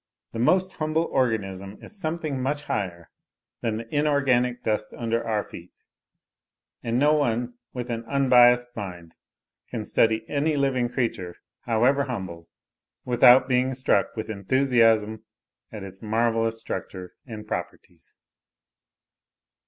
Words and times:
The 0.31 0.39
most 0.39 0.73
humble 0.73 1.03
organism 1.11 1.77
is 1.79 2.01
something 2.01 2.41
much 2.41 2.63
higher 2.63 3.11
than 3.61 3.77
the 3.77 3.95
inorganic 3.95 4.63
dust 4.63 4.95
under 4.97 5.23
our 5.23 5.43
feet; 5.43 5.73
and 6.81 6.97
no 6.97 7.13
one 7.13 7.59
with 7.71 7.91
an 7.91 8.05
unbiassed 8.05 8.75
mind 8.75 9.13
can 9.69 9.85
study 9.85 10.27
any 10.27 10.57
living 10.57 10.89
creature, 10.89 11.35
however 11.65 12.05
humble, 12.05 12.49
without 13.05 13.47
being 13.47 13.75
struck 13.75 14.15
with 14.15 14.27
enthusiasm 14.27 15.23
at 15.71 15.83
its 15.83 16.01
marvellous 16.01 16.59
structure 16.59 17.13
and 17.27 17.47
properties. 17.47 18.15